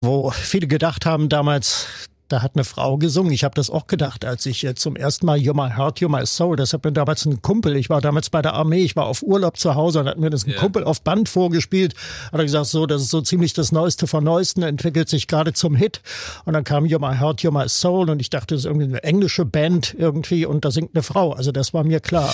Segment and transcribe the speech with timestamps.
[0.00, 1.86] wo viele gedacht haben damals,
[2.28, 3.32] da hat eine Frau gesungen.
[3.32, 6.08] Ich habe das auch gedacht, als ich äh, zum ersten Mal You're My Heart, You're
[6.08, 8.96] My Soul, das hat mir damals ein Kumpel, ich war damals bei der Armee, ich
[8.96, 10.56] war auf Urlaub zu Hause und hat mir das ein ja.
[10.56, 11.94] Kumpel auf Band vorgespielt.
[12.32, 15.52] Hat er gesagt, so, das ist so ziemlich das Neueste von Neuesten, entwickelt sich gerade
[15.52, 16.02] zum Hit.
[16.44, 18.86] Und dann kam You're My Heart, You're My Soul und ich dachte, das ist irgendwie
[18.86, 21.32] eine englische Band irgendwie und da singt eine Frau.
[21.32, 22.32] Also das war mir klar.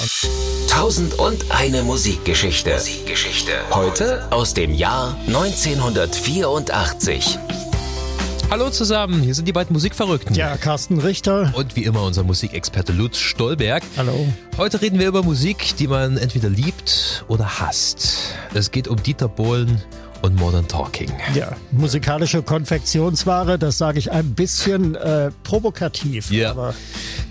[0.76, 2.74] Tausend und eine Musikgeschichte.
[2.74, 3.52] Musikgeschichte.
[3.72, 7.38] Heute aus dem Jahr 1984.
[8.50, 10.36] Hallo zusammen, hier sind die beiden Musikverrückten.
[10.36, 11.50] Ja, Carsten Richter.
[11.56, 13.84] Und wie immer unser Musikexperte Lutz Stolberg.
[13.96, 14.28] Hallo.
[14.58, 18.34] Heute reden wir über Musik, die man entweder liebt oder hasst.
[18.52, 19.80] Es geht um Dieter Bohlen
[20.20, 21.10] und Modern Talking.
[21.34, 26.30] Ja, musikalische Konfektionsware, das sage ich ein bisschen äh, provokativ.
[26.30, 26.50] Ja.
[26.50, 26.74] Aber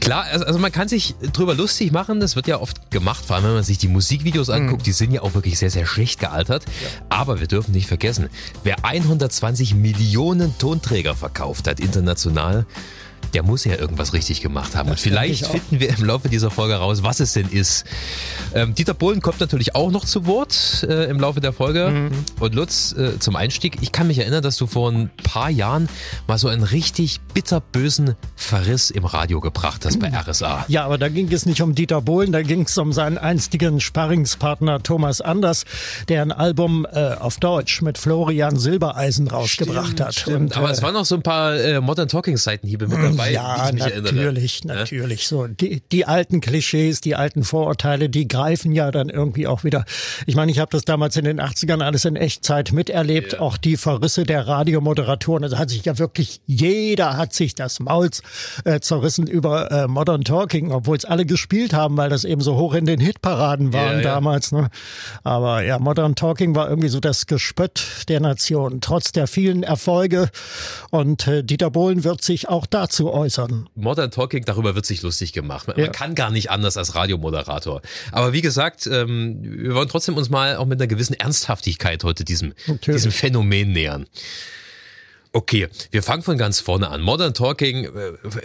[0.05, 3.37] Klar, also, also man kann sich drüber lustig machen, das wird ja oft gemacht, vor
[3.37, 4.85] allem wenn man sich die Musikvideos anguckt, mhm.
[4.85, 6.63] die sind ja auch wirklich sehr, sehr schlecht gealtert.
[6.65, 7.05] Ja.
[7.09, 8.29] Aber wir dürfen nicht vergessen,
[8.63, 12.67] wer 120 Millionen Tonträger verkauft hat international,
[13.33, 14.89] der muss ja irgendwas richtig gemacht haben.
[14.89, 17.85] Das und vielleicht finden wir im Laufe dieser Folge raus, was es denn ist.
[18.53, 21.89] Ähm, Dieter Bohlen kommt natürlich auch noch zu Wort äh, im Laufe der Folge.
[21.89, 22.11] Mhm.
[22.39, 25.89] Und Lutz, äh, zum Einstieg, ich kann mich erinnern, dass du vor ein paar Jahren
[26.27, 30.65] mal so einen richtig bitterbösen Verriss im Radio gebracht hast bei RSA.
[30.67, 33.79] Ja, aber da ging es nicht um Dieter Bohlen, da ging es um seinen einstigen
[33.79, 35.65] Sparringspartner Thomas Anders,
[36.07, 40.15] der ein Album äh, auf Deutsch mit Florian Silbereisen rausgebracht stimmt, hat.
[40.15, 40.37] Stimmt.
[40.37, 42.91] Und, aber es äh, waren noch so ein paar äh, Modern Talking Seiten hier mit
[42.91, 43.31] dabei dabei.
[43.31, 44.77] Ja, natürlich, erinnere.
[44.79, 45.27] natürlich.
[45.27, 49.85] So die, die alten Klischees, die alten Vorurteile, die greifen ja dann irgendwie auch wieder.
[50.25, 53.33] Ich meine, ich habe das damals in den 80ern alles in Echtzeit miterlebt.
[53.33, 53.39] Ja.
[53.39, 55.43] Auch die Verrisse der Radiomoderatoren.
[55.43, 58.09] Also hat sich ja wirklich jeder hat sich das Maul
[58.65, 62.55] äh, zerrissen über äh, Modern Talking, obwohl es alle gespielt haben, weil das eben so
[62.55, 64.51] hoch in den Hitparaden waren ja, damals.
[64.51, 64.69] Ne?
[65.23, 70.29] Aber ja, Modern Talking war irgendwie so das Gespött der Nation, trotz der vielen Erfolge.
[70.91, 73.69] Und äh, Dieter Bohlen wird sich auch dazu äußern.
[73.75, 75.67] Modern Talking, darüber wird sich lustig gemacht.
[75.67, 75.87] Man, ja.
[75.87, 77.81] kann gar nicht anders als Radiomoderator.
[78.11, 82.23] Aber wie gesagt, ähm, wir wollen trotzdem uns mal auch mit einer gewissen Ernsthaftigkeit heute
[82.23, 82.53] diesem,
[82.85, 84.07] diesem Phänomen nähern.
[85.35, 87.01] Okay, wir fangen von ganz vorne an.
[87.01, 87.89] Modern Talking, äh,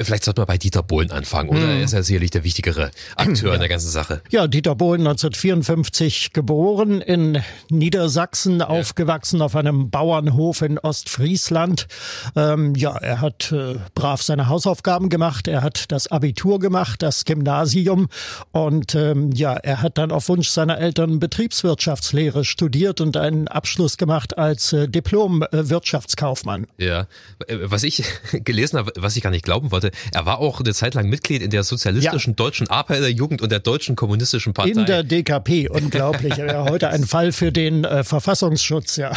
[0.02, 1.60] vielleicht sollte man bei Dieter Bohlen anfangen, oder?
[1.60, 1.68] Mhm.
[1.68, 3.54] Er ist ja sicherlich der wichtigere Akteur ja.
[3.54, 4.22] in der ganzen Sache.
[4.30, 8.66] Ja, Dieter Bohlen 1954 geboren, in Niedersachsen ja.
[8.66, 11.86] aufgewachsen, auf einem Bauernhof in Ostfriesland.
[12.34, 17.24] Ähm, ja, er hat äh, brav seine Hausaufgaben gemacht, er hat das Abitur gemacht, das
[17.24, 18.08] Gymnasium
[18.50, 23.96] und ähm, ja, er hat dann auf Wunsch seiner Eltern Betriebswirtschaftslehre studiert und einen Abschluss
[23.96, 26.66] gemacht als äh, Diplom-Wirtschaftskaufmann.
[26.80, 27.06] Ja,
[27.48, 28.02] was ich
[28.32, 31.42] gelesen habe, was ich gar nicht glauben wollte, er war auch eine Zeit lang Mitglied
[31.42, 32.36] in der sozialistischen ja.
[32.36, 34.70] deutschen Arbeiterjugend und der deutschen kommunistischen Partei.
[34.70, 36.36] In der DKP, unglaublich.
[36.38, 39.12] ja, heute ein Fall für den äh, Verfassungsschutz, ja.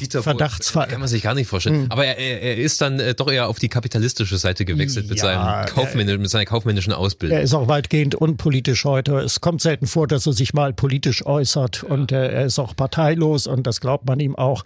[0.00, 0.88] Dieter Verdachtsfall.
[0.88, 1.82] Kann man sich gar nicht vorstellen.
[1.82, 1.86] Mhm.
[1.90, 5.18] Aber er, er ist dann äh, doch eher auf die kapitalistische Seite gewechselt ja, mit,
[5.18, 7.36] seinem Kaufmännisch, mit seiner kaufmännischen Ausbildung.
[7.36, 9.18] Er ist auch weitgehend unpolitisch heute.
[9.18, 11.94] Es kommt selten vor, dass er sich mal politisch äußert ja.
[11.94, 14.64] und äh, er ist auch parteilos und das glaubt man ihm auch.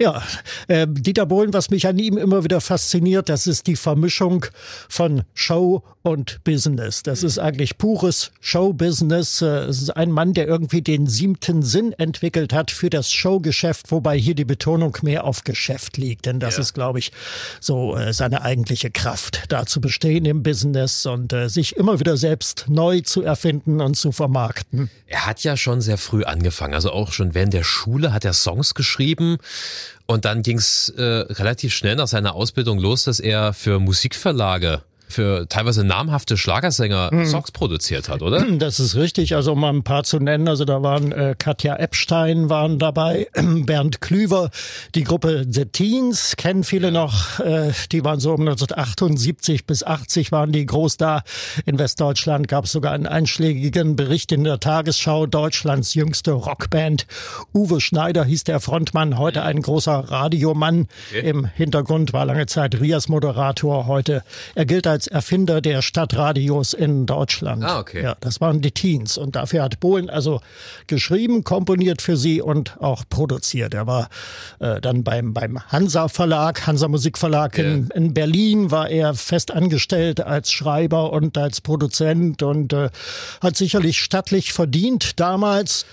[0.00, 0.22] Ja,
[0.68, 4.46] äh, Dieter Bohlen, was mich an ihm immer wieder fasziniert, das ist die Vermischung
[4.88, 7.02] von Show und Business.
[7.04, 9.42] Das ist eigentlich pures Showbusiness.
[9.42, 13.90] Äh, es ist ein Mann, der irgendwie den siebten Sinn entwickelt hat für das Showgeschäft,
[13.92, 14.71] wobei hier die Betonung
[15.02, 16.26] mehr auf Geschäft liegt.
[16.26, 16.62] Denn das ja.
[16.62, 17.12] ist, glaube ich,
[17.60, 22.16] so äh, seine eigentliche Kraft, da zu bestehen im Business und äh, sich immer wieder
[22.16, 24.90] selbst neu zu erfinden und zu vermarkten.
[25.06, 26.74] Er hat ja schon sehr früh angefangen.
[26.74, 29.38] Also auch schon während der Schule hat er Songs geschrieben
[30.06, 34.82] und dann ging es äh, relativ schnell nach seiner Ausbildung los, dass er für Musikverlage
[35.12, 37.26] für teilweise namhafte Schlagersänger mhm.
[37.26, 38.44] Songs produziert hat, oder?
[38.62, 39.34] Das ist richtig.
[39.34, 40.46] Also um mal ein paar zu nennen.
[40.46, 44.50] Also da waren äh, Katja Epstein waren dabei, Bernd Klüver,
[44.94, 47.40] die Gruppe The Teens kennen viele noch.
[47.40, 51.22] Äh, die waren so um 1978 bis 80 waren die groß da.
[51.66, 57.06] In Westdeutschland gab es sogar einen einschlägigen Bericht in der Tagesschau Deutschlands jüngste Rockband.
[57.54, 60.88] Uwe Schneider hieß der Frontmann, heute ein großer Radiomann.
[61.10, 61.28] Okay.
[61.28, 63.86] Im Hintergrund war lange Zeit Rias Moderator.
[63.86, 64.22] Heute
[64.54, 67.64] er gilt als als Erfinder der Stadtradios in Deutschland.
[67.64, 68.04] Ah, okay.
[68.04, 69.18] Ja, das waren die Teens.
[69.18, 70.40] Und dafür hat Bohlen also
[70.86, 73.74] geschrieben, komponiert für sie und auch produziert.
[73.74, 74.08] Er war
[74.60, 77.66] äh, dann beim, beim Hansa Verlag, Hansa Musikverlag yeah.
[77.66, 82.90] in, in Berlin, war er fest angestellt als Schreiber und als Produzent und äh,
[83.40, 85.84] hat sicherlich stattlich verdient damals.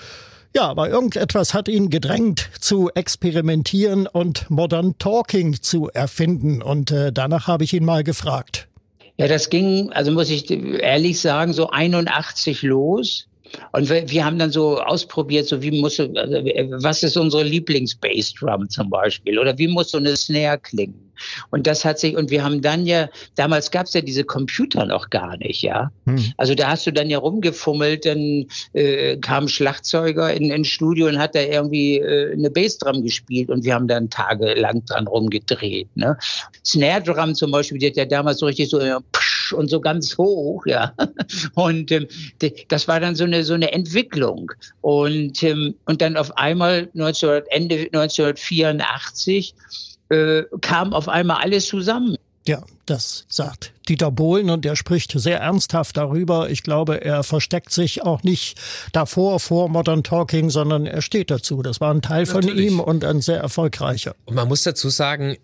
[0.55, 6.61] Ja, aber irgendetwas hat ihn gedrängt zu experimentieren und Modern Talking zu erfinden.
[6.61, 8.68] Und äh, danach habe ich ihn mal gefragt.
[9.19, 13.27] Ja, das ging, also muss ich ehrlich sagen, so 81 los.
[13.71, 16.15] Und wir, wir, haben dann so ausprobiert, so wie muss, also,
[16.83, 19.39] was ist unsere Lieblings-Bassdrum zum Beispiel?
[19.39, 21.09] Oder wie muss so eine Snare klingen?
[21.49, 24.85] Und das hat sich, und wir haben dann ja, damals gab es ja diese Computer
[24.85, 25.91] noch gar nicht, ja.
[26.05, 26.33] Hm.
[26.37, 31.19] Also da hast du dann ja rumgefummelt, dann äh, kam Schlagzeuger in, ins Studio und
[31.19, 35.89] hat da irgendwie äh, eine Bassdrum gespielt und wir haben dann tagelang dran rumgedreht.
[35.95, 36.17] Ne?
[36.65, 38.79] Snare Drum zum Beispiel, die hat ja damals so richtig so
[39.51, 40.93] äh, und so ganz hoch, ja.
[41.55, 42.07] Und ähm,
[42.67, 44.51] das war dann so eine so eine Entwicklung.
[44.81, 49.53] Und ähm, und dann auf einmal 19, Ende 1984
[50.09, 52.15] äh, kam auf einmal alles zusammen.
[52.47, 56.49] Ja, das sagt Dieter Bohlen und der spricht sehr ernsthaft darüber.
[56.49, 58.59] Ich glaube, er versteckt sich auch nicht
[58.93, 61.63] davor vor Modern Talking, sondern er steht dazu.
[61.63, 62.49] Das war ein Teil Natürlich.
[62.49, 64.15] von ihm und ein sehr erfolgreicher.
[64.25, 65.37] Und man muss dazu sagen,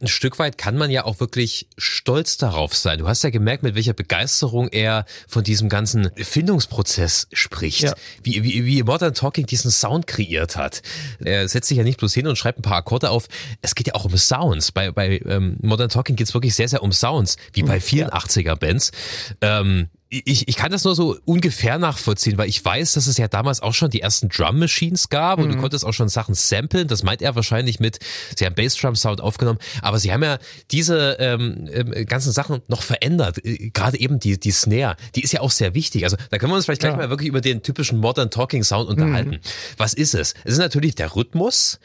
[0.00, 2.98] ein Stück weit kann man ja auch wirklich stolz darauf sein.
[2.98, 7.82] Du hast ja gemerkt, mit welcher Begeisterung er von diesem ganzen Findungsprozess spricht.
[7.82, 7.94] Ja.
[8.24, 10.82] Wie, wie, wie Modern Talking diesen Sound kreiert hat.
[11.24, 13.28] Er setzt sich ja nicht bloß hin und schreibt ein paar Akkorde auf.
[13.62, 14.72] Es geht ja auch um Sounds.
[14.72, 18.08] Bei, bei ähm, Modern Talking geht es wirklich sehr, sehr um Sounds, wie bei vielen
[18.08, 18.14] ja.
[18.14, 18.92] 80er-Bands.
[19.40, 19.88] Ähm,
[20.24, 23.60] ich, ich kann das nur so ungefähr nachvollziehen, weil ich weiß, dass es ja damals
[23.60, 25.52] auch schon die ersten Drum Machines gab und mhm.
[25.52, 26.86] du konntest auch schon Sachen samplen.
[26.86, 27.98] Das meint er wahrscheinlich mit,
[28.36, 30.38] sie haben Bassdrum Sound aufgenommen, aber sie haben ja
[30.70, 33.44] diese ähm, äh, ganzen Sachen noch verändert.
[33.44, 36.04] Äh, gerade eben die, die Snare, die ist ja auch sehr wichtig.
[36.04, 36.98] Also da können wir uns vielleicht gleich ja.
[36.98, 39.30] mal wirklich über den typischen Modern Talking Sound unterhalten.
[39.30, 39.40] Mhm.
[39.78, 40.34] Was ist es?
[40.44, 41.80] Es ist natürlich der Rhythmus,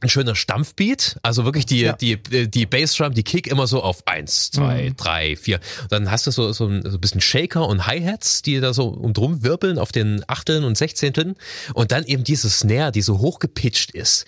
[0.00, 1.92] ein schöner Stampfbeat, also wirklich die, ja.
[1.92, 2.18] die,
[2.48, 4.96] die Bassdrum, die Kick immer so auf eins, zwei, mhm.
[4.96, 5.58] drei, vier.
[5.82, 8.72] Und dann hast du so, so ein, so ein bisschen Shaker und Hi-Hats, die da
[8.72, 11.34] so um drum wirbeln auf den Achteln und Sechzehnteln.
[11.74, 14.24] Und dann eben diese Snare, die so hochgepitcht ist.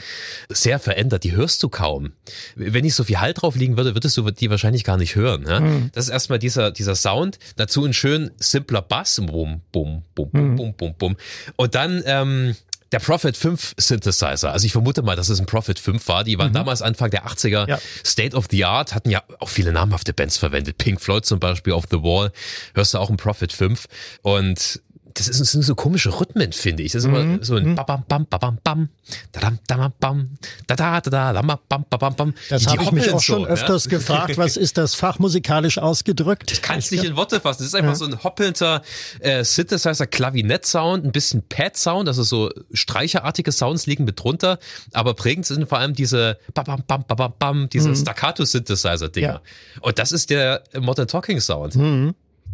[0.49, 2.13] Sehr verändert, die hörst du kaum.
[2.57, 5.45] Wenn nicht so viel Halt drauf liegen würde, würdest du die wahrscheinlich gar nicht hören.
[5.47, 5.61] Ja?
[5.61, 5.91] Mhm.
[5.93, 7.39] Das ist erstmal dieser, dieser Sound.
[7.57, 9.21] Dazu ein schön simpler Bass.
[9.21, 10.57] Bum, bum, bum, bum, mhm.
[10.57, 11.17] bum, bum, bum.
[11.57, 12.57] Und dann, ähm,
[12.93, 14.51] der Prophet 5 Synthesizer.
[14.51, 16.25] Also ich vermute mal, dass es ein Prophet 5 war.
[16.25, 16.55] Die waren mhm.
[16.55, 17.79] damals Anfang der 80er ja.
[18.05, 20.79] State of the Art, hatten ja auch viele namhafte Bands verwendet.
[20.79, 22.33] Pink Floyd zum Beispiel auf The Wall.
[22.75, 23.87] Hörst du auch ein Prophet 5.
[24.23, 24.81] Und
[25.15, 26.93] das, ist, das sind so komische Rhythmen, finde ich.
[26.93, 27.43] Das ist immer mhm.
[27.43, 28.89] so ein bam bam bam bam
[29.33, 31.59] da da bam da da da da bam
[31.89, 32.35] bam bam.
[32.49, 34.39] Das habe ich mich auch schon so, öfters gefragt.
[34.39, 36.53] Was ist das fachmusikalisch ausgedrückt?
[36.53, 37.63] Ich kann es nicht in Worte fassen.
[37.63, 38.83] Das ist einfach so ein hoppelnder
[39.21, 44.59] äh, Synthesizer, Klavinett-Sound, ein bisschen Pad-Sound, also so streicherartige Sounds liegen mit drunter.
[44.93, 47.97] Aber prägend sind vor allem diese bam bam bam bam bam, diese mhm.
[47.97, 49.43] Staccato-Synthesizer-Dinger.
[49.81, 51.75] Und das ist der Modern Talking Sound.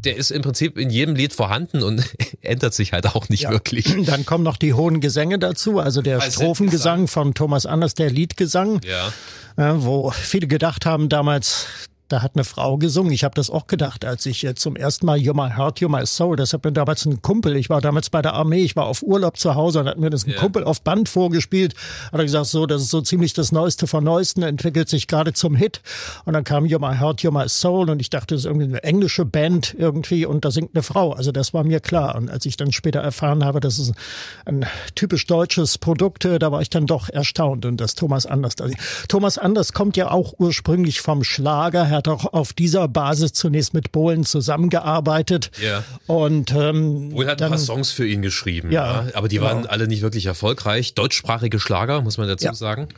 [0.04, 2.04] Der ist im Prinzip in jedem Lied vorhanden und
[2.42, 3.50] ändert sich halt auch nicht ja.
[3.50, 3.94] wirklich.
[4.06, 8.10] Dann kommen noch die hohen Gesänge dazu, also der Als Strophengesang von Thomas Anders, der
[8.10, 9.82] Liedgesang, ja.
[9.82, 11.66] wo viele gedacht haben damals,
[12.08, 13.12] da hat eine Frau gesungen.
[13.12, 16.06] Ich habe das auch gedacht, als ich zum ersten Mal You're My Heart, You're My
[16.06, 18.86] Soul, das hat mir damals ein Kumpel, ich war damals bei der Armee, ich war
[18.86, 20.40] auf Urlaub zu Hause und hat mir das ein yeah.
[20.40, 21.74] Kumpel auf Band vorgespielt.
[22.12, 25.32] Hat er gesagt, so, das ist so ziemlich das Neueste von Neuesten, entwickelt sich gerade
[25.32, 25.80] zum Hit.
[26.24, 28.66] Und dann kam You're My Heart, You're My Soul und ich dachte, das ist irgendwie
[28.66, 31.12] eine englische Band irgendwie und da singt eine Frau.
[31.12, 32.14] Also das war mir klar.
[32.14, 33.92] Und als ich dann später erfahren habe, das ist
[34.44, 34.64] ein
[34.94, 38.54] typisch deutsches Produkt, äh, da war ich dann doch erstaunt und das Thomas Anders.
[39.08, 43.74] Thomas Anders kommt ja auch ursprünglich vom Schlager er hat auch auf dieser Basis zunächst
[43.74, 45.50] mit Bohlen zusammengearbeitet.
[45.62, 45.84] Ja.
[46.06, 49.36] Und ähm, Bohlen hat dann, ein paar Songs für ihn geschrieben, ja, ja aber die
[49.36, 49.48] genau.
[49.48, 50.94] waren alle nicht wirklich erfolgreich.
[50.94, 52.54] Deutschsprachige Schlager, muss man dazu ja.
[52.54, 52.88] sagen.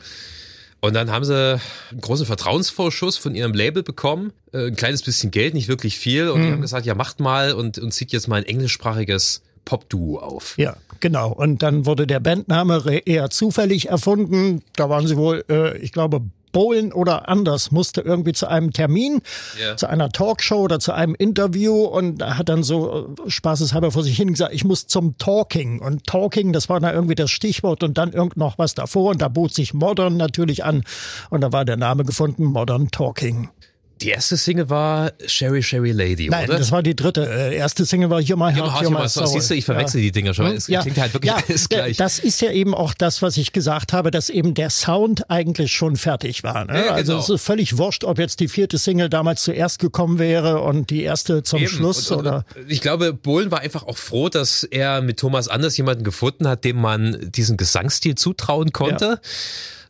[0.81, 1.59] Und dann haben sie
[1.91, 6.29] einen großen Vertrauensvorschuss von ihrem Label bekommen, äh, ein kleines bisschen Geld, nicht wirklich viel.
[6.29, 6.45] Und mhm.
[6.45, 10.57] die haben gesagt, ja, macht mal und, und zieht jetzt mal ein englischsprachiges Pop-Duo auf.
[10.57, 11.31] Ja, genau.
[11.31, 14.61] Und dann wurde der Bandname eher zufällig erfunden.
[14.75, 16.21] Da waren sie wohl, äh, ich glaube,
[16.51, 19.21] Bohlen oder anders musste irgendwie zu einem Termin,
[19.59, 19.77] yeah.
[19.77, 24.17] zu einer Talkshow oder zu einem Interview und hat dann so äh, spaßeshalber vor sich
[24.17, 25.79] hin gesagt, ich muss zum Talking.
[25.79, 29.21] Und Talking, das war da irgendwie das Stichwort und dann irgend noch was davor und
[29.21, 30.83] da bot sich Modern natürlich an
[31.29, 33.49] und da war der Name gefunden, Modern Talking.
[34.01, 36.57] Die erste Single war Sherry Sherry Lady, Nein, oder?
[36.57, 37.27] das war die dritte.
[37.29, 39.27] Äh, erste Single war Here My Heart, Here, My Soul.
[39.27, 40.05] Siehst du, ich verwechsel ja.
[40.05, 40.45] die Dinger schon.
[40.47, 40.81] Es ja.
[40.81, 41.97] klingt halt wirklich ja, alles gleich.
[41.97, 45.73] Das ist ja eben auch das, was ich gesagt habe, dass eben der Sound eigentlich
[45.73, 46.63] schon fertig war.
[46.65, 46.85] Ne?
[46.85, 47.23] Ja, also genau.
[47.23, 51.03] es ist völlig wurscht, ob jetzt die vierte Single damals zuerst gekommen wäre und die
[51.03, 51.67] erste zum eben.
[51.67, 52.09] Schluss.
[52.09, 55.75] Und, und, oder ich glaube, Bohlen war einfach auch froh, dass er mit Thomas Anders
[55.75, 59.05] jemanden gefunden hat, dem man diesen Gesangsstil zutrauen konnte.
[59.05, 59.29] Ja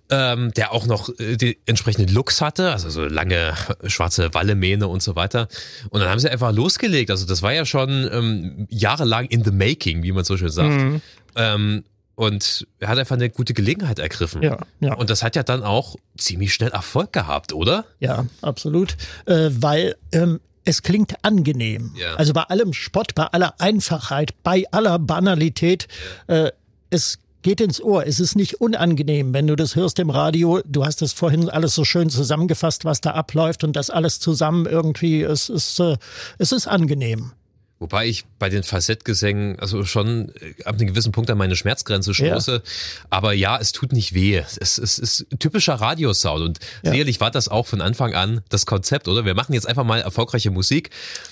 [0.09, 3.53] ähm, der auch noch äh, die entsprechenden Looks hatte, also so lange
[3.85, 5.47] schwarze Wallemähne und so weiter.
[5.89, 7.11] Und dann haben sie einfach losgelegt.
[7.11, 10.69] Also das war ja schon ähm, jahrelang in the making, wie man so schön sagt.
[10.69, 11.01] Mhm.
[11.35, 11.83] Ähm,
[12.15, 14.41] und er hat einfach eine gute Gelegenheit ergriffen.
[14.43, 14.93] Ja, ja.
[14.95, 17.85] Und das hat ja dann auch ziemlich schnell Erfolg gehabt, oder?
[17.99, 18.97] Ja, absolut.
[19.25, 21.93] Äh, weil ähm, es klingt angenehm.
[21.95, 22.15] Ja.
[22.15, 25.87] Also bei allem Spott, bei aller Einfachheit, bei aller Banalität,
[26.27, 26.51] äh,
[26.89, 28.05] es geht ins Ohr.
[28.05, 30.61] Es ist nicht unangenehm, wenn du das hörst im Radio.
[30.65, 34.65] Du hast es vorhin alles so schön zusammengefasst, was da abläuft und das alles zusammen
[34.65, 35.97] irgendwie, es ist, äh,
[36.37, 37.31] es ist angenehm.
[37.79, 42.13] Wobei ich bei den Falsettgesängen also schon äh, ab einem gewissen Punkt an meine Schmerzgrenze
[42.13, 42.51] stoße.
[42.51, 42.61] Ja.
[43.09, 44.43] Aber ja, es tut nicht weh.
[44.59, 46.91] Es, es ist typischer Radiosound und ja.
[46.91, 49.23] sicherlich war das auch von Anfang an das Konzept, oder?
[49.23, 50.89] Wir machen jetzt einfach mal erfolgreiche Musik.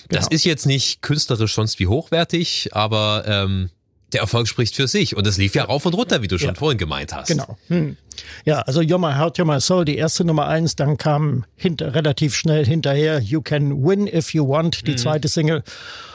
[0.08, 0.36] Das genau.
[0.36, 3.68] ist jetzt nicht künstlerisch sonst wie hochwertig, aber ähm,
[4.12, 6.50] der Erfolg spricht für sich und es lief ja rauf und runter, wie du schon
[6.50, 6.54] ja.
[6.54, 7.28] vorhin gemeint hast.
[7.28, 7.58] Genau.
[7.68, 7.96] Hm.
[8.44, 11.94] Ja, also You're My Heart, You're My Soul, die erste Nummer eins, dann kam hinter,
[11.94, 14.98] relativ schnell hinterher You Can Win If You Want, die mhm.
[14.98, 15.62] zweite Single.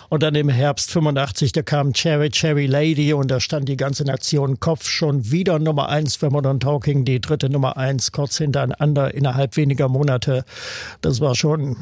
[0.09, 4.03] Und dann im Herbst 85, da kam Cherry Cherry Lady und da stand die ganze
[4.03, 9.13] Nation Kopf schon wieder Nummer eins für Modern Talking, die dritte Nummer eins kurz hintereinander
[9.13, 10.45] innerhalb weniger Monate.
[11.01, 11.77] Das war schon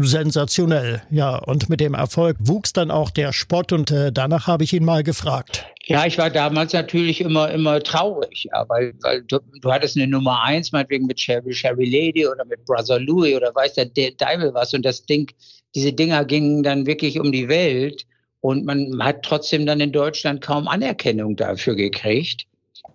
[0.00, 1.36] sensationell, ja.
[1.36, 4.84] Und mit dem Erfolg wuchs dann auch der Spott und äh, danach habe ich ihn
[4.84, 5.66] mal gefragt.
[5.84, 10.06] Ja, ich war damals natürlich immer, immer traurig, ja, weil, weil du, du hattest eine
[10.06, 14.54] Nummer eins, meinetwegen mit Sherry, Sherry Lady oder mit Brother Louis oder weiß der Deibel
[14.54, 15.30] was und das Ding
[15.74, 18.06] diese Dinger gingen dann wirklich um die Welt
[18.40, 22.44] und man hat trotzdem dann in Deutschland kaum Anerkennung dafür gekriegt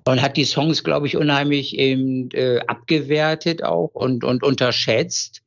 [0.05, 5.41] und hat die Songs, glaube ich, unheimlich eben, äh, abgewertet auch und, und unterschätzt.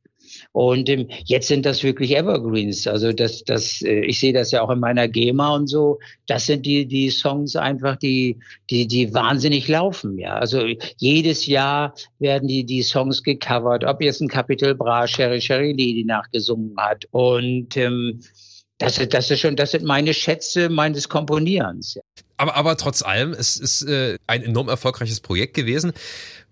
[0.53, 2.87] Und ähm, jetzt sind das wirklich Evergreens.
[2.87, 6.01] Also das, das, äh, ich sehe das ja auch in meiner GEMA und so.
[6.27, 8.39] Das sind die, die Songs einfach, die,
[8.69, 10.19] die, die wahnsinnig laufen.
[10.19, 10.67] Ja, also
[10.97, 13.85] jedes Jahr werden die, die Songs gecovert.
[13.85, 17.05] Ob jetzt ein Capital Bra, Sherry Sherry Lee, die nachgesungen hat.
[17.13, 18.21] Und ähm,
[18.81, 21.99] das, das, ist schon, das sind meine Schätze meines Komponierens.
[22.39, 25.93] Aber, aber trotz allem, es ist äh, ein enorm erfolgreiches Projekt gewesen,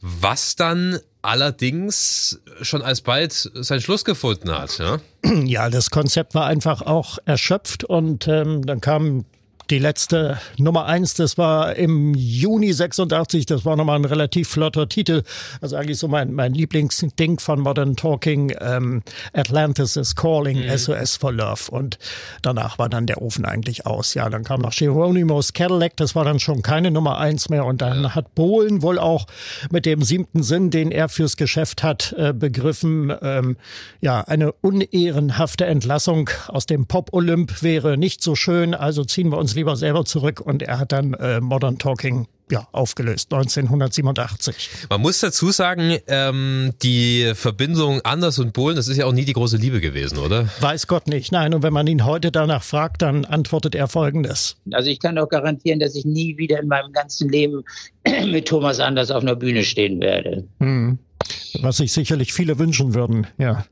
[0.03, 4.79] was dann allerdings schon alsbald seinen Schluss gefunden hat.
[4.79, 5.01] Ja,
[5.45, 9.25] ja das Konzept war einfach auch erschöpft und ähm, dann kam
[9.71, 14.89] die letzte Nummer eins, das war im Juni 86, das war nochmal ein relativ flotter
[14.89, 15.23] Titel.
[15.61, 20.77] Also eigentlich so mein, mein Lieblingsding von Modern Talking, ähm, Atlantis is Calling, mhm.
[20.77, 21.71] SOS for Love.
[21.71, 21.99] Und
[22.43, 24.15] danach war dann der Ofen eigentlich aus.
[24.15, 27.67] Ja, dann kam noch Geronimo's Cadillac, das war dann schon keine Nummer eins mehr.
[27.67, 28.15] Und dann ja.
[28.15, 29.27] hat Bohlen wohl auch
[29.71, 33.57] mit dem siebten Sinn, den er fürs Geschäft hat, äh, begriffen, ähm,
[34.01, 39.58] ja, eine unehrenhafte Entlassung aus dem Pop-Olymp wäre nicht so schön, also ziehen wir uns
[39.59, 44.71] lieber selber zurück und er hat dann äh, Modern Talking ja, aufgelöst, 1987.
[44.88, 49.25] Man muss dazu sagen, ähm, die Verbindung Anders und Bohlen, das ist ja auch nie
[49.25, 50.49] die große Liebe gewesen, oder?
[50.61, 51.33] Weiß Gott nicht.
[51.33, 54.57] Nein, und wenn man ihn heute danach fragt, dann antwortet er folgendes.
[54.73, 57.65] Also ich kann auch garantieren, dass ich nie wieder in meinem ganzen Leben
[58.27, 60.45] mit Thomas Anders auf einer Bühne stehen werde.
[60.61, 60.99] Hm.
[61.61, 63.65] Was sich sicherlich viele wünschen würden, ja.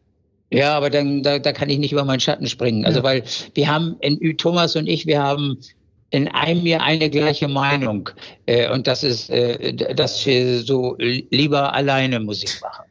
[0.50, 2.84] Ja, aber dann da, da kann ich nicht über meinen Schatten springen.
[2.84, 3.04] Also ja.
[3.04, 3.24] weil
[3.54, 5.58] wir haben in Thomas und ich, wir haben
[6.10, 8.10] in einem Jahr eine gleiche Meinung.
[8.46, 12.84] Äh, und das ist, äh, dass wir so lieber alleine Musik machen.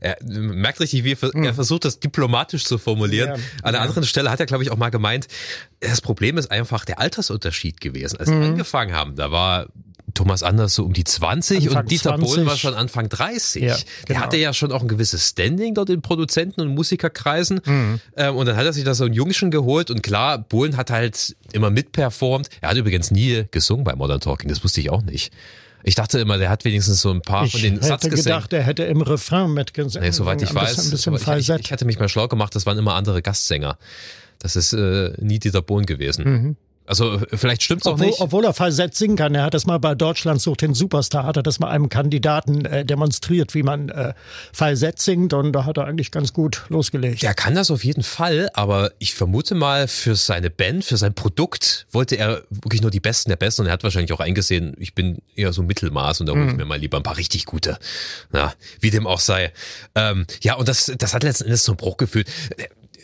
[0.00, 3.30] Er merkt richtig, wie er, er versucht, das diplomatisch zu formulieren.
[3.30, 3.40] Ja, An
[3.74, 3.84] einer ja.
[3.84, 5.26] anderen Stelle hat er, glaube ich, auch mal gemeint,
[5.80, 8.18] das Problem ist einfach der Altersunterschied gewesen.
[8.18, 8.40] Als mhm.
[8.40, 9.66] wir angefangen haben, da war
[10.16, 12.26] Thomas Anders so um die 20 Anfang und Dieter 20.
[12.26, 13.62] Bohlen war schon Anfang 30.
[13.62, 13.84] Ja, genau.
[14.08, 17.60] Der hatte ja schon auch ein gewisses Standing dort in Produzenten- und Musikerkreisen.
[17.64, 18.00] Mhm.
[18.16, 20.90] Ähm, und dann hat er sich da so einen Jungschen geholt und klar, Bohlen hat
[20.90, 22.48] halt immer mitperformt.
[22.60, 25.32] Er hat übrigens nie gesungen bei Modern Talking, das wusste ich auch nicht.
[25.84, 28.02] Ich dachte immer, der hat wenigstens so ein paar ich von den Satzgesängen.
[28.02, 30.04] Ich hätte gedacht, er hätte im Refrain mitgesungen.
[30.04, 30.86] Nee, soweit ich weiß.
[30.86, 33.22] Ein bisschen, ein bisschen ich, ich, hatte mich mal schlau gemacht, das waren immer andere
[33.22, 33.78] Gastsänger.
[34.40, 36.24] Das ist äh, nie Dieter Bohlen gewesen.
[36.24, 36.56] Mhm.
[36.86, 38.20] Also vielleicht stimmt's auch nicht.
[38.20, 39.34] Obwohl er falsett singen kann.
[39.34, 42.64] Er hat das mal bei Deutschland sucht den Superstar, hat er das mal einem Kandidaten
[42.64, 44.14] äh, demonstriert, wie man äh,
[44.52, 47.22] falsett singt und da hat er eigentlich ganz gut losgelegt.
[47.22, 51.14] Der kann das auf jeden Fall, aber ich vermute mal für seine Band, für sein
[51.14, 54.74] Produkt wollte er wirklich nur die Besten der Besten und er hat wahrscheinlich auch eingesehen,
[54.78, 56.56] ich bin eher so Mittelmaß und da hole ich mhm.
[56.56, 57.78] mir mal lieber ein paar richtig gute.
[58.30, 59.52] Na, wie dem auch sei.
[59.94, 62.28] Ähm, ja, und das, das hat letzten Endes zum Bruch geführt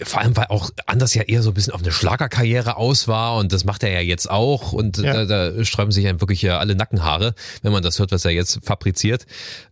[0.03, 3.37] vor allem, weil auch Anders ja eher so ein bisschen auf eine Schlagerkarriere aus war
[3.37, 5.25] und das macht er ja jetzt auch und ja.
[5.25, 8.33] da, da sträuben sich ja wirklich ja alle Nackenhaare, wenn man das hört, was er
[8.33, 9.27] jetzt fabriziert.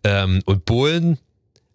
[0.05, 1.19] Ähm, und Bohlen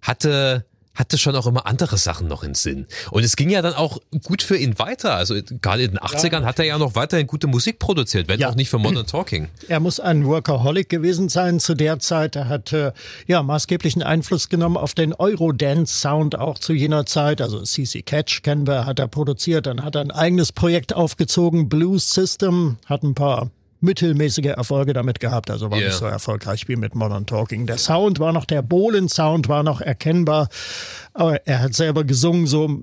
[0.02, 2.88] hatte hatte schon auch immer andere Sachen noch in Sinn.
[3.12, 5.16] Und es ging ja dann auch gut für ihn weiter.
[5.16, 6.46] Also gerade in den 80ern ja.
[6.46, 8.50] hat er ja noch weiterhin gute Musik produziert, wenn ja.
[8.50, 9.50] auch nicht für Modern Talking.
[9.68, 12.36] Er muss ein Workaholic gewesen sein zu der Zeit.
[12.36, 12.92] Er hat äh,
[13.28, 17.42] ja maßgeblichen Einfluss genommen auf den Eurodance-Sound auch zu jener Zeit.
[17.42, 19.66] Also CC Catch kennen wir, hat er produziert.
[19.66, 23.50] Dann hat er ein eigenes Projekt aufgezogen, Blues System, hat ein paar
[23.82, 25.88] mittelmäßige Erfolge damit gehabt, also war yeah.
[25.88, 27.68] nicht so erfolgreich wie mit Modern Talking.
[27.68, 30.50] Der Sound war noch, der Bohlen-Sound war noch erkennbar,
[31.14, 32.80] aber er hat selber gesungen, so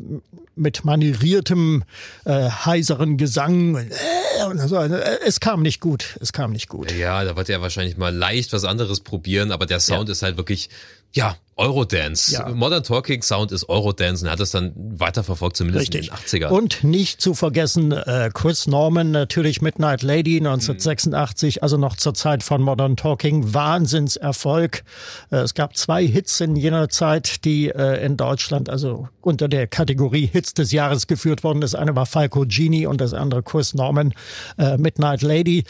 [0.54, 1.84] mit manieriertem,
[2.24, 3.76] äh, heiseren Gesang.
[3.76, 4.76] Äh, und so.
[4.76, 6.16] Also, äh, es kam nicht gut.
[6.20, 6.92] Es kam nicht gut.
[6.92, 10.12] Ja, da wird er wahrscheinlich mal leicht was anderes probieren, aber der Sound ja.
[10.12, 10.68] ist halt wirklich,
[11.12, 12.32] ja, Eurodance.
[12.32, 12.48] Ja.
[12.48, 16.08] Modern Talking Sound ist Eurodance und er hat das dann weiterverfolgt, zumindest Richtig.
[16.08, 16.48] in den 80ern.
[16.48, 21.62] Und nicht zu vergessen, äh, Chris Norman, natürlich Midnight Lady 1986, mhm.
[21.62, 23.52] also noch zur Zeit von Modern Talking.
[23.52, 24.82] Wahnsinnserfolg.
[25.30, 29.66] Äh, es gab zwei Hits in jener Zeit, die äh, in Deutschland also unter der
[29.66, 31.60] Kategorie Hits des Jahres geführt worden.
[31.60, 34.14] Das eine war Falco Genie und das andere Chris Norman,
[34.58, 35.64] äh, Midnight Lady.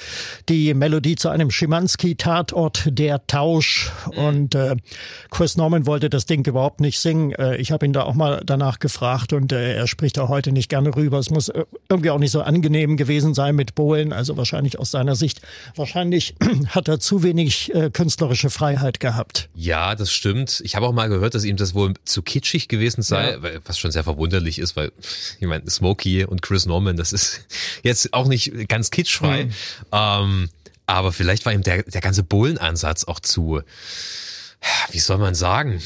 [0.48, 3.92] Die Melodie zu einem Schimanski-Tatort, der Tausch.
[4.12, 4.24] Mhm.
[4.24, 4.76] Und äh,
[5.30, 7.32] Chris Norman Norman wollte das Ding überhaupt nicht singen.
[7.32, 10.52] Äh, ich habe ihn da auch mal danach gefragt und äh, er spricht da heute
[10.52, 11.18] nicht gerne rüber.
[11.18, 14.90] Es muss äh, irgendwie auch nicht so angenehm gewesen sein mit Bohlen, also wahrscheinlich aus
[14.90, 15.40] seiner Sicht.
[15.76, 16.34] Wahrscheinlich
[16.68, 19.48] hat er zu wenig künstlerische Freiheit gehabt.
[19.54, 20.62] Ja, das stimmt.
[20.64, 23.38] Ich habe auch mal gehört, dass ihm das wohl zu kitschig gewesen sei, ja.
[23.64, 24.92] was schon sehr verwunderlich ist, weil
[25.40, 27.46] ich meine, Smokey und Chris Norman, das ist
[27.82, 29.44] jetzt auch nicht ganz kitschfrei.
[29.44, 29.50] Mhm.
[29.92, 30.48] Ähm,
[30.86, 33.62] aber vielleicht war ihm der, der ganze Bohlen-Ansatz auch zu
[34.90, 35.80] wie soll man sagen?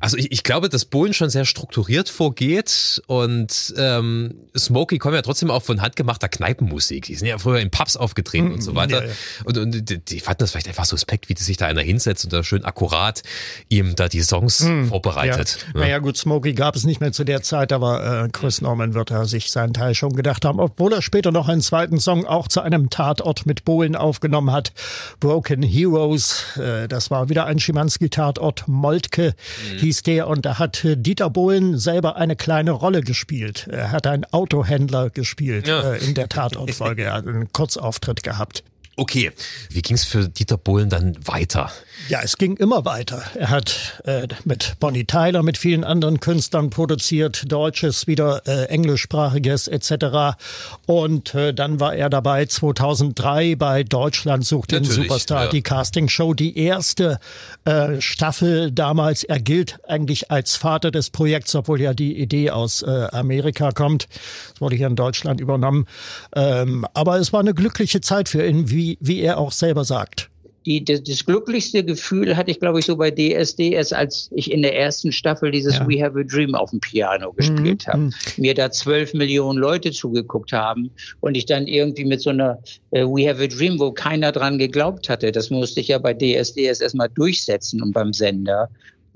[0.00, 5.22] Also ich, ich glaube, dass Bohlen schon sehr strukturiert vorgeht und ähm, Smokey kommen ja
[5.22, 7.06] trotzdem auch von handgemachter Kneipenmusik.
[7.06, 9.02] Die sind ja früher in Pubs aufgetreten mm, und so weiter.
[9.02, 9.14] Ja, ja.
[9.44, 12.32] Und, und die, die, fanden das vielleicht einfach suspekt, wie sich da einer hinsetzt und
[12.32, 13.22] da schön akkurat
[13.68, 15.66] ihm da die Songs mm, vorbereitet.
[15.74, 15.80] Ja.
[15.80, 19.10] Naja gut, Smokey gab es nicht mehr zu der Zeit, aber äh, Chris Norman wird
[19.10, 22.48] da sich seinen Teil schon gedacht haben, obwohl er später noch einen zweiten Song auch
[22.48, 24.72] zu einem Tatort mit Bohlen aufgenommen hat.
[25.20, 28.64] Broken Heroes, äh, das war wieder ein Schimanski-Tatort.
[28.66, 29.34] Moltke
[29.72, 33.68] mhm hieß der und da hat Dieter Bohlen selber eine kleine Rolle gespielt.
[33.70, 35.94] Er hat einen Autohändler gespielt ja.
[35.94, 37.04] äh, in der Tatortfolge.
[37.04, 38.64] Er hat einen Kurzauftritt gehabt.
[38.98, 39.30] Okay,
[39.68, 41.70] wie ging es für Dieter Bohlen dann weiter?
[42.08, 43.22] Ja, es ging immer weiter.
[43.34, 49.68] Er hat äh, mit Bonnie Tyler, mit vielen anderen Künstlern produziert, Deutsches, wieder äh, Englischsprachiges
[49.68, 50.38] etc.
[50.86, 55.50] Und äh, dann war er dabei 2003 bei Deutschland sucht den Superstar, ja.
[55.50, 57.18] die Castingshow, die erste
[57.66, 59.24] äh, Staffel damals.
[59.24, 64.08] Er gilt eigentlich als Vater des Projekts, obwohl ja die Idee aus äh, Amerika kommt.
[64.52, 65.86] Das wurde hier in Deutschland übernommen.
[66.34, 70.30] Ähm, aber es war eine glückliche Zeit für ihn, wie, wie er auch selber sagt
[70.66, 74.62] die, das, das glücklichste Gefühl hatte ich, glaube ich, so bei DSDS, als ich in
[74.62, 75.88] der ersten Staffel dieses ja.
[75.88, 77.92] We Have a Dream auf dem Piano gespielt mhm.
[77.92, 78.02] habe.
[78.02, 78.12] Mhm.
[78.36, 82.58] Mir da zwölf Millionen Leute zugeguckt haben und ich dann irgendwie mit so einer
[82.90, 86.12] äh, We Have a Dream, wo keiner dran geglaubt hatte, das musste ich ja bei
[86.12, 88.68] DSDS erstmal durchsetzen und beim Sender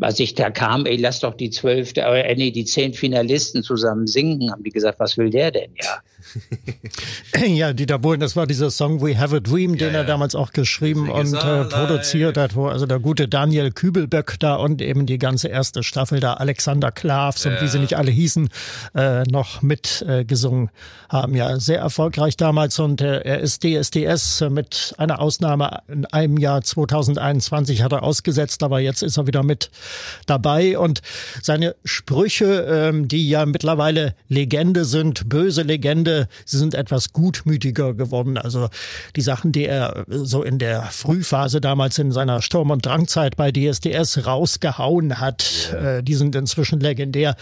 [0.02, 4.06] als ich da kam, ey, lass doch die zwölf, äh, nee, die zehn Finalisten zusammen
[4.06, 5.98] singen, haben die gesagt, was will der denn, ja?
[7.46, 10.34] ja, Dieter Bohlen, das war dieser Song We Have a Dream, den ja, er damals
[10.34, 15.06] auch geschrieben und äh, produziert hat, wo also der gute Daniel Kübelböck da und eben
[15.06, 17.52] die ganze erste Staffel da Alexander Klavs ja.
[17.52, 18.48] und wie sie nicht alle hießen,
[18.94, 20.70] äh, noch mit äh, gesungen
[21.08, 21.34] haben.
[21.34, 26.62] Ja, sehr erfolgreich damals und äh, er ist DSDS mit einer Ausnahme in einem Jahr
[26.62, 29.70] 2021 hat er ausgesetzt, aber jetzt ist er wieder mit
[30.26, 31.02] dabei und
[31.42, 36.09] seine Sprüche, ähm, die ja mittlerweile Legende sind, böse Legende,
[36.44, 38.38] sie sind etwas gutmütiger geworden.
[38.38, 38.68] Also
[39.16, 43.50] die Sachen, die er so in der Frühphase damals in seiner Sturm- und Drangzeit bei
[43.52, 47.36] DSDS rausgehauen hat, äh, die sind inzwischen legendär.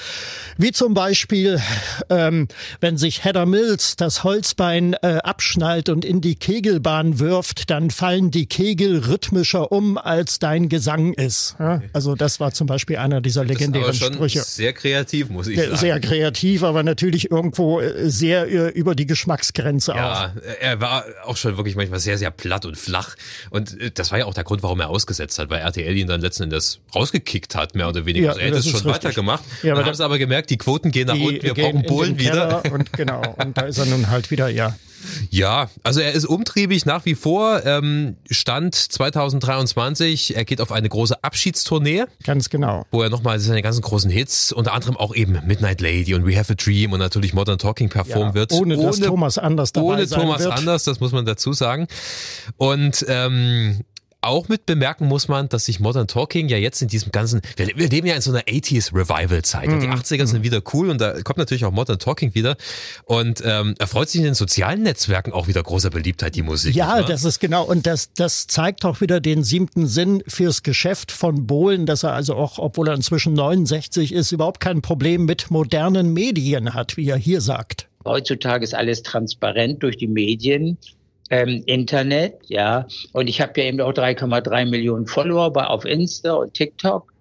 [0.57, 1.61] Wie zum Beispiel,
[2.09, 2.49] ähm,
[2.81, 8.31] wenn sich Heather Mills das Holzbein äh, abschnallt und in die Kegelbahn wirft, dann fallen
[8.31, 11.57] die Kegel rhythmischer um, als dein Gesang ist.
[11.59, 11.83] Ja?
[11.93, 14.43] Also das war zum Beispiel einer dieser legendären das aber schon Sprüche.
[14.43, 15.77] Sehr kreativ, muss ich sagen.
[15.77, 20.43] Sehr kreativ, aber natürlich irgendwo äh, sehr äh, über die Geschmacksgrenze ja, auch.
[20.61, 23.15] er war auch schon wirklich manchmal sehr, sehr platt und flach.
[23.51, 26.07] Und äh, das war ja auch der Grund, warum er ausgesetzt hat, weil RTL ihn
[26.07, 28.27] dann letzten Endes rausgekickt hat, mehr oder weniger.
[28.27, 28.95] Ja, also er hätte es schon richtig.
[28.95, 29.45] weitergemacht.
[29.63, 32.63] Ja, dann haben sie aber gemerkt, die Quoten gehen nach unten, wir brauchen Polen wieder.
[32.71, 34.75] Und genau, und da ist er nun halt wieder, ja.
[35.31, 37.65] Ja, also er ist umtriebig nach wie vor.
[37.65, 42.05] Ähm, Stand 2023, er geht auf eine große Abschiedstournee.
[42.25, 42.85] Ganz genau.
[42.91, 46.37] Wo er nochmal seine ganzen großen Hits, unter anderem auch eben Midnight Lady und We
[46.37, 48.53] Have a Dream und natürlich Modern Talking performen ja, wird.
[48.53, 50.53] Ohne, ohne dass Thomas Anders dabei Ohne Thomas wird.
[50.53, 51.87] Anders, das muss man dazu sagen.
[52.57, 53.81] Und ähm,
[54.21, 57.69] auch mit bemerken muss man, dass sich Modern Talking ja jetzt in diesem ganzen, wir,
[57.77, 59.69] wir leben ja in so einer 80s Revival Zeit.
[59.69, 59.81] Mhm.
[59.81, 62.57] Die 80er sind wieder cool und da kommt natürlich auch Modern Talking wieder
[63.05, 66.75] und ähm, erfreut sich in den sozialen Netzwerken auch wieder großer Beliebtheit die Musik.
[66.75, 71.13] Ja, das ist genau und das das zeigt auch wieder den siebten Sinn fürs Geschäft
[71.13, 75.51] von Bohlen, dass er also auch, obwohl er inzwischen 69 ist, überhaupt kein Problem mit
[75.51, 77.89] modernen Medien hat, wie er hier sagt.
[78.05, 80.79] Heutzutage ist alles transparent durch die Medien
[81.31, 82.87] ähm, Internet, ja.
[83.13, 87.13] Und ich habe ja eben auch 3,3 Millionen Follower bei, auf Insta und TikTok.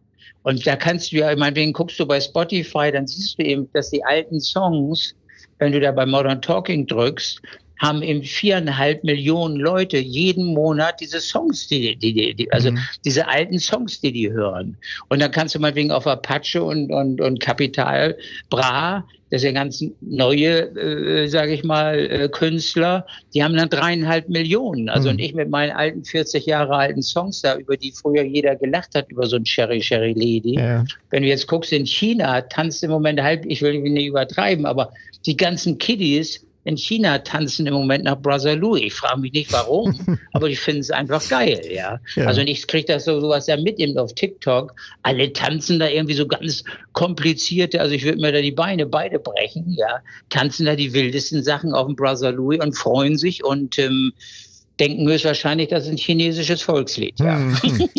[0.44, 3.44] Und da kannst du ja, ich meine, wen guckst du bei Spotify, dann siehst du
[3.44, 5.14] eben, dass die alten Songs,
[5.60, 7.42] wenn du da bei Modern Talking drückst,
[7.80, 12.80] haben eben viereinhalb Millionen Leute jeden Monat diese Songs, die, die, die, die also mhm.
[13.06, 14.78] diese alten Songs, die die hören.
[15.10, 18.18] Und dann kannst du mal wegen auf Apache und, und, und Capital
[18.50, 24.30] Bra, das sind ganz neue, äh, sage ich mal, äh, Künstler, die haben dann dreieinhalb
[24.30, 24.88] Millionen.
[24.88, 25.16] Also mhm.
[25.16, 28.96] und ich mit meinen alten 40 Jahre alten Songs da, über die früher jeder gelacht
[28.96, 30.56] hat, über so ein Sherry Sherry Lady.
[30.56, 30.86] Ja.
[31.10, 34.92] Wenn du jetzt guckst, in China tanzt im Moment halb, ich will nicht übertreiben, aber
[35.26, 38.84] die ganzen Kiddies, in China tanzen im Moment nach Brother Louis.
[38.84, 41.98] Ich frage mich nicht warum, aber ich finde es einfach geil, ja.
[42.16, 42.26] ja.
[42.26, 44.76] Also ich kriege das so sowas ja mit eben auf TikTok.
[45.02, 49.18] Alle tanzen da irgendwie so ganz komplizierte, also ich würde mir da die Beine beide
[49.18, 50.02] brechen, ja.
[50.30, 54.12] Tanzen da die wildesten Sachen auf dem Brother Louis und freuen sich und ähm,
[54.80, 57.20] denken höchstwahrscheinlich, das ist ein chinesisches Volkslied.
[57.20, 57.38] Ja.
[57.38, 57.90] Hm.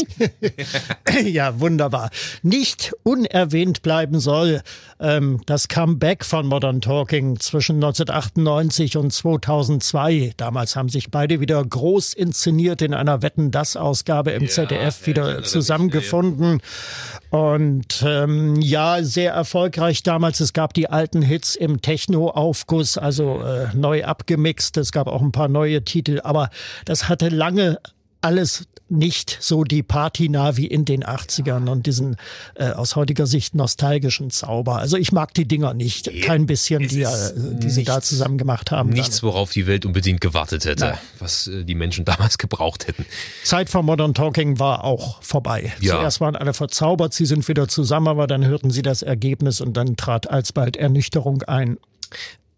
[1.24, 2.10] ja, wunderbar.
[2.42, 4.62] Nicht unerwähnt bleiben soll
[5.00, 10.32] ähm, das Comeback von Modern Talking zwischen 1998 und 2002.
[10.36, 16.60] Damals haben sich beide wieder groß inszeniert in einer Wetten-Das-Ausgabe im ja, ZDF wieder zusammengefunden.
[17.30, 20.40] Und ähm, ja, sehr erfolgreich damals.
[20.40, 24.76] Es gab die alten Hits im Techno-Aufguss, also äh, neu abgemixt.
[24.78, 26.50] Es gab auch ein paar neue Titel, aber
[26.86, 27.78] das hatte lange
[28.20, 32.16] alles nicht so die Patina wie in den 80ern und diesen
[32.54, 34.76] äh, aus heutiger Sicht nostalgischen Zauber.
[34.76, 38.70] Also ich mag die Dinger nicht, kein bisschen, die, äh, die sie da zusammen gemacht
[38.70, 38.90] haben.
[38.90, 39.28] Nichts, dann.
[39.28, 40.98] worauf die Welt unbedingt gewartet hätte, Nein.
[41.18, 43.04] was äh, die Menschen damals gebraucht hätten.
[43.44, 45.72] Zeit von Modern Talking war auch vorbei.
[45.80, 45.96] Ja.
[45.96, 49.76] Zuerst waren alle verzaubert, sie sind wieder zusammen, aber dann hörten sie das Ergebnis und
[49.76, 51.76] dann trat alsbald Ernüchterung ein.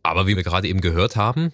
[0.02, 1.52] Aber wie wir gerade eben gehört haben,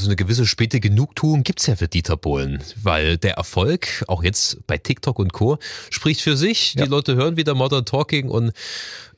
[0.00, 4.66] so eine gewisse späte Genugtuung gibt's ja für Dieter Bohlen, weil der Erfolg, auch jetzt
[4.66, 5.58] bei TikTok und Co.,
[5.90, 6.74] spricht für sich.
[6.74, 6.84] Ja.
[6.84, 8.52] Die Leute hören wieder Modern Talking und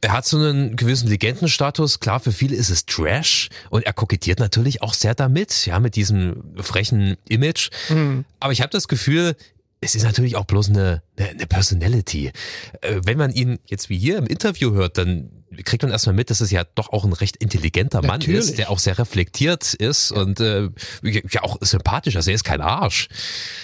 [0.01, 2.01] er hat so einen gewissen Legendenstatus.
[2.01, 5.95] Klar, für viele ist es Trash und er kokettiert natürlich auch sehr damit, ja, mit
[5.95, 7.71] diesem frechen Image.
[7.88, 8.25] Mhm.
[8.40, 9.37] Aber ich habe das Gefühl,
[9.83, 12.33] es ist natürlich auch bloß eine, eine Personality.
[12.81, 15.31] Äh, wenn man ihn jetzt wie hier im Interview hört, dann
[15.64, 18.40] kriegt man erstmal mit, dass es ja doch auch ein recht intelligenter Mann natürlich.
[18.40, 20.71] ist, der auch sehr reflektiert ist und äh,
[21.03, 22.16] ja auch sympathisch.
[22.16, 23.09] Also er ist kein Arsch,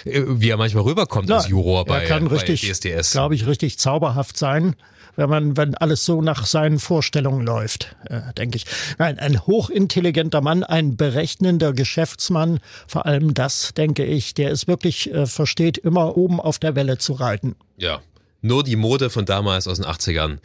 [0.05, 3.11] äh, wie er manchmal rüberkommt ja, als Juror bei, er kann bei richtig, DSDS.
[3.11, 4.75] Glaube ich, richtig zauberhaft sein
[5.15, 8.65] wenn man, wenn alles so nach seinen Vorstellungen läuft, äh, denke ich.
[8.97, 15.13] Nein, ein hochintelligenter Mann, ein berechnender Geschäftsmann, vor allem das, denke ich, der es wirklich
[15.13, 17.55] äh, versteht, immer oben auf der Welle zu reiten.
[17.77, 18.01] Ja,
[18.41, 20.37] nur die Mode von damals aus den 80ern.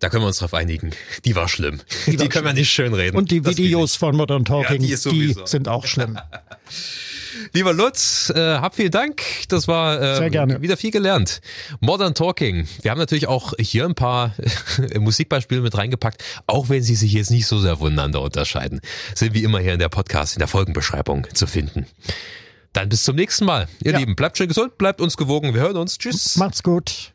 [0.00, 0.92] Da können wir uns drauf einigen.
[1.24, 1.80] Die war schlimm.
[2.06, 3.16] Die, die können wir nicht schön reden.
[3.16, 6.18] Und die Videos von Modern Talking, ja, die, die sind auch schlimm.
[7.52, 9.22] Lieber Lutz, äh, hab vielen Dank.
[9.48, 11.40] Das war äh, wieder viel gelernt.
[11.80, 12.68] Modern Talking.
[12.82, 14.34] Wir haben natürlich auch hier ein paar
[14.98, 18.80] Musikbeispiele mit reingepackt, auch wenn sie sich jetzt nicht so sehr voneinander unterscheiden.
[19.14, 21.86] Sind wie immer hier in der Podcast, in der Folgenbeschreibung zu finden.
[22.72, 23.68] Dann bis zum nächsten Mal.
[23.82, 23.98] Ihr ja.
[23.98, 25.54] Lieben, bleibt schön gesund, bleibt uns gewogen.
[25.54, 25.98] Wir hören uns.
[25.98, 26.36] Tschüss.
[26.36, 27.12] Macht's gut.